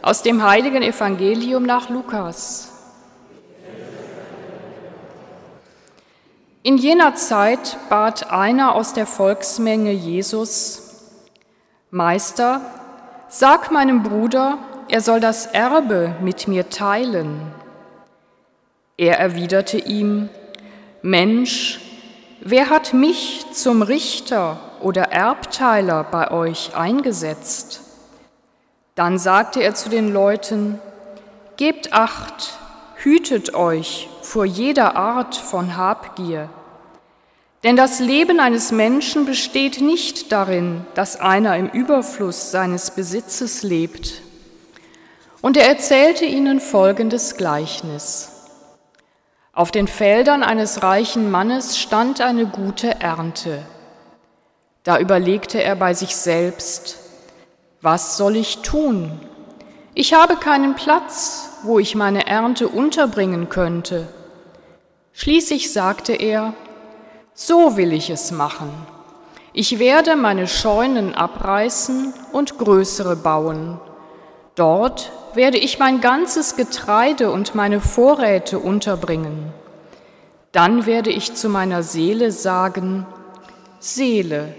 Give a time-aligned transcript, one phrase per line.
[0.00, 2.72] Aus dem heiligen Evangelium nach Lukas.
[6.62, 10.82] In jener Zeit bat einer aus der Volksmenge Jesus,
[11.90, 12.60] Meister,
[13.28, 14.58] sag meinem Bruder,
[14.88, 17.40] er soll das Erbe mit mir teilen.
[18.96, 20.28] Er erwiderte ihm,
[21.02, 21.80] Mensch,
[22.40, 27.87] wer hat mich zum Richter oder Erbteiler bei euch eingesetzt?
[28.98, 30.80] Dann sagte er zu den Leuten,
[31.56, 32.58] Gebt acht,
[32.96, 36.48] hütet euch vor jeder Art von Habgier.
[37.62, 44.20] Denn das Leben eines Menschen besteht nicht darin, dass einer im Überfluss seines Besitzes lebt.
[45.42, 48.32] Und er erzählte ihnen folgendes Gleichnis.
[49.52, 53.64] Auf den Feldern eines reichen Mannes stand eine gute Ernte.
[54.82, 57.07] Da überlegte er bei sich selbst,
[57.80, 59.20] was soll ich tun?
[59.94, 64.08] Ich habe keinen Platz, wo ich meine Ernte unterbringen könnte.
[65.12, 66.54] Schließlich sagte er,
[67.34, 68.70] so will ich es machen.
[69.52, 73.80] Ich werde meine Scheunen abreißen und größere bauen.
[74.54, 79.52] Dort werde ich mein ganzes Getreide und meine Vorräte unterbringen.
[80.52, 83.06] Dann werde ich zu meiner Seele sagen,
[83.78, 84.54] Seele,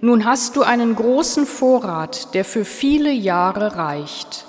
[0.00, 4.46] nun hast du einen großen Vorrat, der für viele Jahre reicht.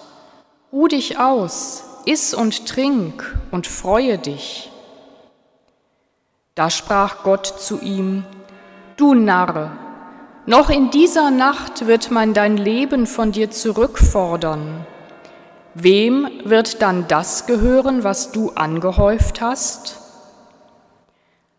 [0.72, 4.72] Ruh dich aus, iss und trink und freue dich.
[6.56, 8.24] Da sprach Gott zu ihm,
[8.98, 9.72] Du Narr,
[10.46, 14.86] noch in dieser Nacht wird man dein Leben von dir zurückfordern.
[15.74, 19.98] Wem wird dann das gehören, was du angehäuft hast?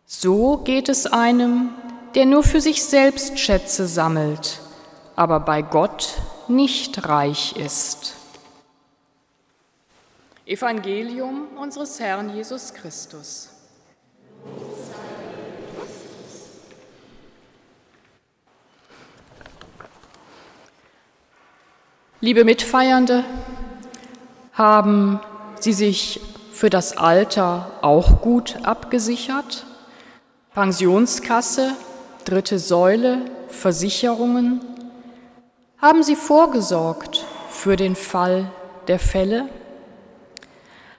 [0.04, 1.70] So geht es einem,
[2.14, 4.60] der nur für sich selbst Schätze sammelt,
[5.16, 8.14] aber bei Gott nicht reich ist.
[10.44, 13.48] Evangelium unseres Herrn Jesus Christus.
[22.20, 23.24] Liebe Mitfeiernde,
[24.52, 25.18] haben
[25.58, 26.20] Sie sich
[26.52, 29.66] für das Alter auch gut abgesichert?
[30.54, 31.74] Pensionskasse,
[32.24, 33.18] dritte Säule,
[33.48, 34.60] Versicherungen?
[35.78, 38.50] Haben Sie vorgesorgt für den Fall
[38.88, 39.48] der Fälle?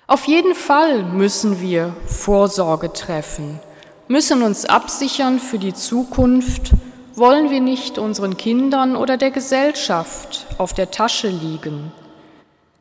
[0.07, 3.59] Auf jeden Fall müssen wir Vorsorge treffen,
[4.07, 6.71] müssen uns absichern für die Zukunft,
[7.15, 11.91] wollen wir nicht unseren Kindern oder der Gesellschaft auf der Tasche liegen.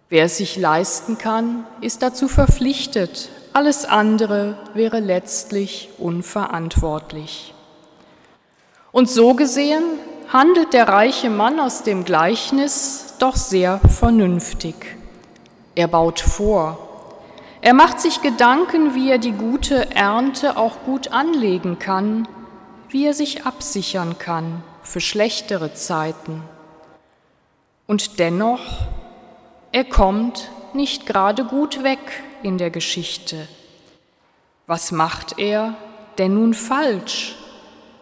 [0.09, 7.55] Wer es sich leisten kann, ist dazu verpflichtet, alles andere wäre letztlich unverantwortlich.
[8.93, 9.83] Und so gesehen
[10.29, 14.75] handelt der reiche Mann aus dem Gleichnis doch sehr vernünftig.
[15.75, 16.79] Er baut vor.
[17.63, 22.29] Er macht sich Gedanken, wie er die gute Ernte auch gut anlegen kann,
[22.91, 26.43] wie er sich absichern kann für schlechtere Zeiten.
[27.87, 28.61] Und dennoch,
[29.71, 33.49] er kommt nicht gerade gut weg in der Geschichte.
[34.67, 35.75] Was macht er
[36.19, 37.37] denn nun falsch?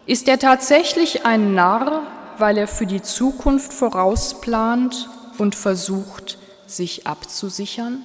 [0.07, 2.03] Ist er tatsächlich ein Narr,
[2.39, 8.03] weil er für die Zukunft vorausplant und versucht, sich abzusichern?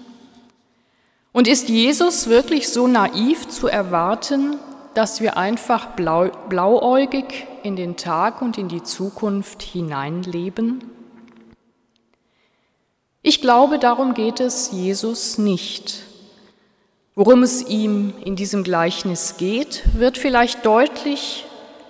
[1.31, 4.57] Und ist Jesus wirklich so naiv zu erwarten,
[4.93, 10.83] dass wir einfach blau, blauäugig in den Tag und in die Zukunft hineinleben?
[13.21, 16.03] Ich glaube, darum geht es Jesus nicht.
[17.15, 21.44] Worum es ihm in diesem Gleichnis geht, wird vielleicht deutlich,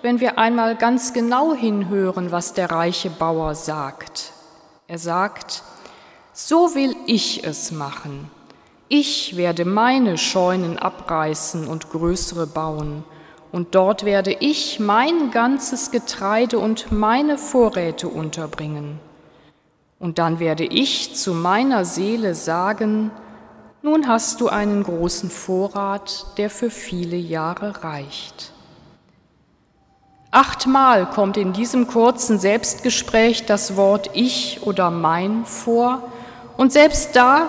[0.06, 4.30] wenn wir einmal ganz genau hinhören, was der reiche Bauer sagt.
[4.86, 5.64] Er sagt,
[6.32, 8.30] so will ich es machen.
[8.86, 13.02] Ich werde meine Scheunen abreißen und größere bauen,
[13.50, 19.00] und dort werde ich mein ganzes Getreide und meine Vorräte unterbringen.
[19.98, 23.10] Und dann werde ich zu meiner Seele sagen,
[23.82, 28.52] nun hast du einen großen Vorrat, der für viele Jahre reicht.
[30.36, 36.02] Achtmal kommt in diesem kurzen Selbstgespräch das Wort ich oder mein vor
[36.58, 37.48] und selbst da,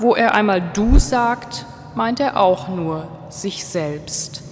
[0.00, 4.42] wo er einmal du sagt, meint er auch nur sich selbst.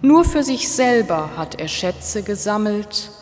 [0.00, 3.12] Nur für sich selber hat er Schätze gesammelt,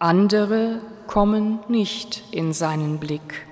[0.00, 3.46] andere kommen nicht in seinen Blick.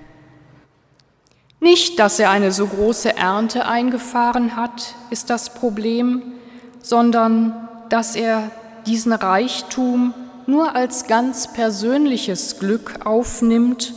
[1.61, 6.33] Nicht, dass er eine so große Ernte eingefahren hat, ist das Problem,
[6.81, 8.51] sondern dass er
[8.85, 10.13] diesen Reichtum
[10.47, 13.93] nur als ganz persönliches Glück aufnimmt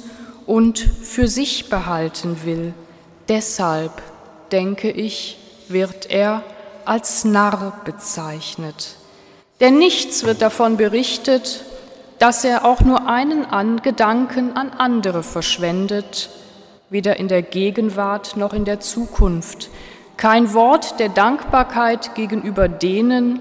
[0.47, 2.73] und für sich behalten will.
[3.29, 4.03] Deshalb,
[4.51, 5.39] denke ich,
[5.69, 6.43] wird er
[6.85, 8.97] als Narr bezeichnet.
[9.61, 11.65] Denn nichts wird davon berichtet,
[12.19, 16.31] dass er auch nur einen an Gedanken an andere verschwendet,
[16.91, 19.69] weder in der Gegenwart noch in der Zukunft.
[20.17, 23.41] Kein Wort der Dankbarkeit gegenüber denen,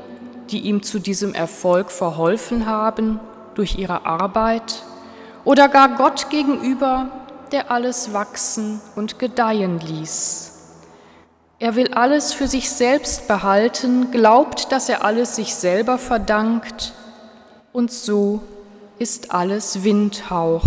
[0.52, 3.20] die ihm zu diesem Erfolg verholfen haben
[3.56, 4.84] durch ihre Arbeit,
[5.44, 7.10] oder gar Gott gegenüber,
[7.52, 10.54] der alles wachsen und gedeihen ließ.
[11.60, 16.94] Er will alles für sich selbst behalten, glaubt, dass er alles sich selber verdankt,
[17.74, 18.42] und so
[19.00, 20.66] ist alles Windhauch,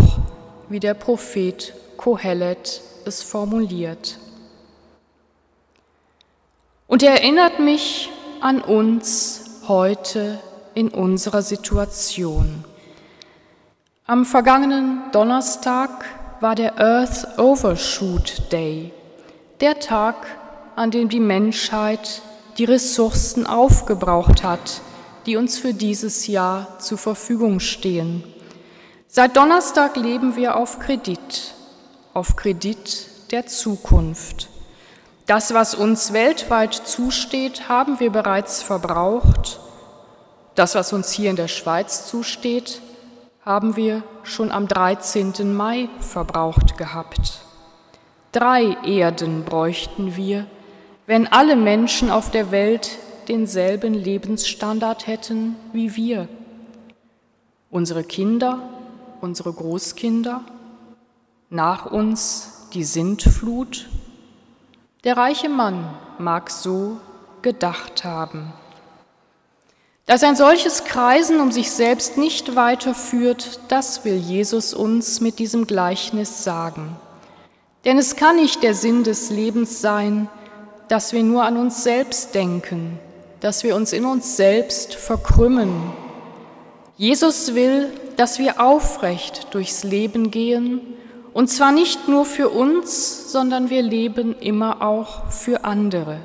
[0.69, 4.17] wie der Prophet Kohelet es formuliert.
[6.87, 8.09] Und er erinnert mich
[8.41, 10.39] an uns heute
[10.73, 12.63] in unserer Situation.
[14.05, 16.05] Am vergangenen Donnerstag
[16.39, 18.91] war der Earth Overshoot Day,
[19.59, 20.15] der Tag,
[20.75, 22.21] an dem die Menschheit
[22.57, 24.81] die Ressourcen aufgebraucht hat,
[25.25, 28.23] die uns für dieses Jahr zur Verfügung stehen.
[29.07, 31.53] Seit Donnerstag leben wir auf Kredit,
[32.13, 34.50] auf Kredit der Zukunft.
[35.25, 39.59] Das, was uns weltweit zusteht, haben wir bereits verbraucht.
[40.55, 42.81] Das, was uns hier in der Schweiz zusteht,
[43.45, 45.53] haben wir schon am 13.
[45.53, 47.41] Mai verbraucht gehabt.
[48.31, 50.45] Drei Erden bräuchten wir,
[51.05, 52.97] wenn alle Menschen auf der Welt
[53.27, 56.27] denselben Lebensstandard hätten wie wir.
[57.69, 58.59] Unsere Kinder,
[59.21, 60.41] unsere Großkinder,
[61.49, 63.87] nach uns die Sintflut.
[65.03, 65.89] Der reiche Mann
[66.19, 66.97] mag so
[67.41, 68.53] gedacht haben.
[70.05, 75.65] Dass ein solches Kreisen um sich selbst nicht weiterführt, das will Jesus uns mit diesem
[75.65, 76.97] Gleichnis sagen.
[77.83, 80.29] Denn es kann nicht der Sinn des Lebens sein,
[80.87, 82.99] dass wir nur an uns selbst denken,
[83.39, 85.93] dass wir uns in uns selbst verkrümmen.
[86.95, 90.81] Jesus will, dass wir aufrecht durchs Leben gehen,
[91.33, 96.19] und zwar nicht nur für uns, sondern wir leben immer auch für andere.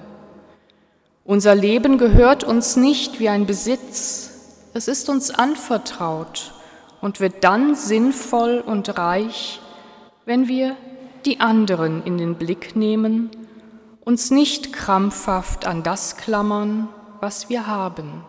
[1.24, 4.30] Unser Leben gehört uns nicht wie ein Besitz,
[4.74, 6.52] es ist uns anvertraut
[7.00, 9.60] und wird dann sinnvoll und reich,
[10.24, 10.76] wenn wir
[11.24, 13.30] die anderen in den Blick nehmen,
[14.04, 16.88] uns nicht krampfhaft an das klammern,
[17.20, 18.24] was wir haben.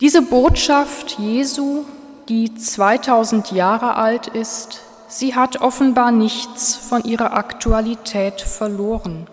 [0.00, 1.84] Diese Botschaft Jesu,
[2.28, 9.26] die 2000 Jahre alt ist, sie hat offenbar nichts von ihrer Aktualität verloren.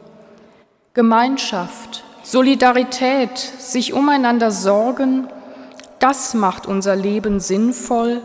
[0.94, 5.28] Gemeinschaft, Solidarität, sich umeinander sorgen,
[6.00, 8.22] das macht unser Leben sinnvoll,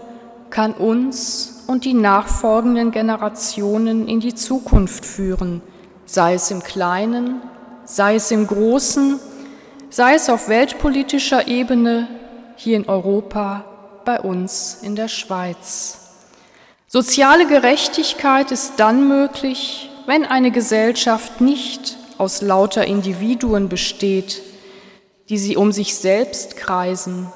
[0.50, 5.62] kann uns und die nachfolgenden Generationen in die Zukunft führen,
[6.04, 7.40] sei es im Kleinen,
[7.84, 9.18] sei es im Großen,
[9.88, 12.06] sei es auf weltpolitischer Ebene,
[12.56, 13.64] hier in Europa,
[14.08, 15.98] bei uns in der Schweiz.
[16.86, 24.40] Soziale Gerechtigkeit ist dann möglich, wenn eine Gesellschaft nicht aus lauter Individuen besteht,
[25.28, 27.30] die sie um sich selbst kreisen,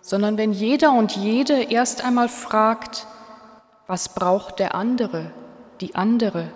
[0.00, 3.06] sondern wenn jeder und jede erst einmal fragt,
[3.86, 5.32] was braucht der andere,
[5.82, 6.48] die andere.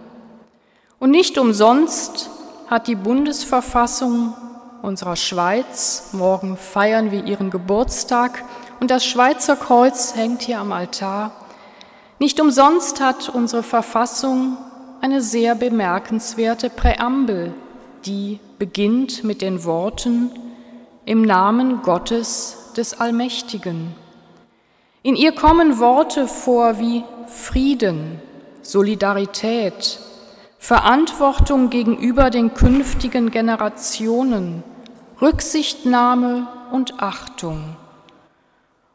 [0.98, 2.30] Und nicht umsonst
[2.66, 4.32] hat die Bundesverfassung
[4.80, 8.42] unserer Schweiz, morgen feiern wir ihren Geburtstag
[8.80, 11.32] und das Schweizer Kreuz hängt hier am Altar,
[12.18, 14.56] nicht umsonst hat unsere Verfassung
[15.00, 17.54] eine sehr bemerkenswerte Präambel,
[18.04, 20.30] die beginnt mit den Worten
[21.04, 23.94] im Namen Gottes des Allmächtigen.
[25.02, 28.20] In ihr kommen Worte vor wie Frieden,
[28.62, 29.98] Solidarität,
[30.58, 34.62] Verantwortung gegenüber den künftigen Generationen,
[35.22, 37.76] Rücksichtnahme und Achtung.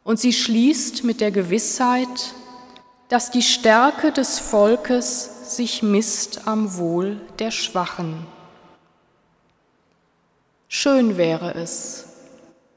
[0.05, 2.35] Und sie schließt mit der Gewissheit,
[3.09, 8.27] dass die Stärke des Volkes sich misst am Wohl der Schwachen.
[10.67, 12.05] Schön wäre es,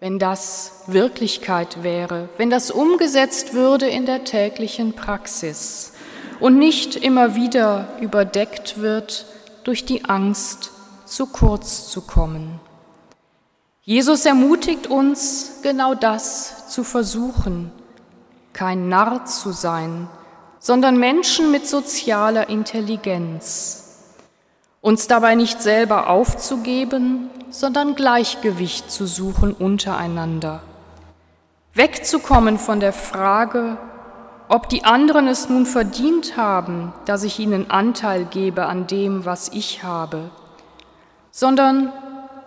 [0.01, 5.93] wenn das Wirklichkeit wäre, wenn das umgesetzt würde in der täglichen Praxis
[6.41, 9.27] und nicht immer wieder überdeckt wird
[9.65, 10.71] durch die Angst,
[11.05, 12.59] zu kurz zu kommen.
[13.89, 17.73] Jesus ermutigt uns, genau das zu versuchen,
[18.53, 20.11] kein Narr zu sein,
[20.59, 24.13] sondern Menschen mit sozialer Intelligenz.
[24.83, 30.61] Uns dabei nicht selber aufzugeben, sondern Gleichgewicht zu suchen untereinander.
[31.73, 33.79] Wegzukommen von der Frage,
[34.51, 39.49] ob die anderen es nun verdient haben, dass ich ihnen Anteil gebe an dem, was
[39.49, 40.29] ich habe,
[41.31, 41.91] sondern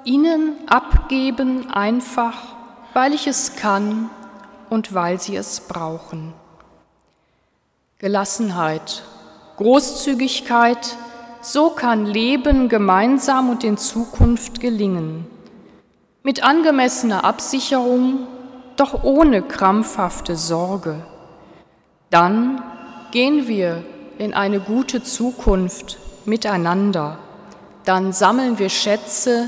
[0.03, 2.36] ihnen abgeben einfach,
[2.93, 4.10] weil ich es kann
[4.70, 6.34] und weil sie es brauchen.
[8.00, 9.03] Gelassenheit,
[9.58, 10.98] Großzügigkeit,
[11.41, 15.27] so kann Leben gemeinsam und in Zukunft gelingen.
[16.24, 18.27] Mit angemessener Absicherung,
[18.75, 20.96] doch ohne krampfhafte Sorge.
[22.10, 22.63] Dann
[23.12, 23.84] gehen wir
[24.17, 27.17] in eine gute Zukunft miteinander.
[27.86, 29.48] Dann sammeln wir Schätze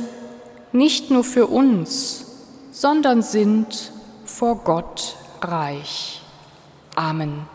[0.73, 2.25] nicht nur für uns,
[2.71, 3.91] sondern sind
[4.25, 6.21] vor Gott reich.
[6.95, 7.52] Amen.